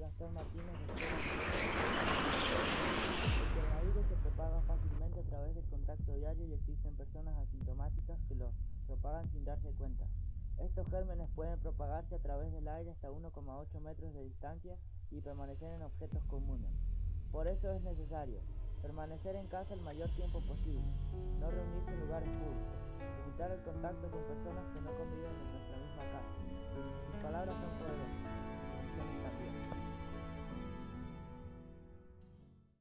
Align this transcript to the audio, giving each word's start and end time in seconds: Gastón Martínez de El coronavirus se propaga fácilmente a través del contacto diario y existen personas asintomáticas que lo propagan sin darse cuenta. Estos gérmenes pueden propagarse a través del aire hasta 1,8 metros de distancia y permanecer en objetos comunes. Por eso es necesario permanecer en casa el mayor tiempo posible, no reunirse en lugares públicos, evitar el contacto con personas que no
Gastón 0.00 0.32
Martínez 0.32 0.64
de 0.64 0.92
El 3.36 3.48
coronavirus 3.54 4.06
se 4.08 4.16
propaga 4.16 4.62
fácilmente 4.62 5.20
a 5.20 5.24
través 5.24 5.54
del 5.54 5.64
contacto 5.66 6.14
diario 6.14 6.46
y 6.46 6.54
existen 6.54 6.94
personas 6.94 7.36
asintomáticas 7.36 8.18
que 8.26 8.34
lo 8.34 8.50
propagan 8.86 9.30
sin 9.30 9.44
darse 9.44 9.70
cuenta. 9.72 10.06
Estos 10.58 10.88
gérmenes 10.88 11.28
pueden 11.36 11.58
propagarse 11.60 12.14
a 12.14 12.18
través 12.18 12.50
del 12.50 12.66
aire 12.68 12.92
hasta 12.92 13.10
1,8 13.10 13.80
metros 13.80 14.14
de 14.14 14.24
distancia 14.24 14.78
y 15.10 15.20
permanecer 15.20 15.70
en 15.74 15.82
objetos 15.82 16.24
comunes. 16.24 16.70
Por 17.30 17.46
eso 17.48 17.70
es 17.70 17.82
necesario 17.82 18.40
permanecer 18.80 19.36
en 19.36 19.46
casa 19.48 19.74
el 19.74 19.82
mayor 19.82 20.08
tiempo 20.16 20.40
posible, 20.40 20.80
no 21.38 21.50
reunirse 21.50 21.92
en 21.92 22.00
lugares 22.00 22.28
públicos, 22.30 22.80
evitar 23.26 23.50
el 23.50 23.62
contacto 23.62 24.10
con 24.10 24.24
personas 24.24 24.64
que 24.74 24.80
no 24.80 24.90